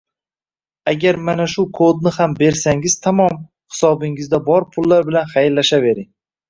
[0.91, 3.39] Agar mana shu kodni ham bersangiz tamom,
[3.75, 6.15] hisobingizda bor pullar bilan xayrlashavering.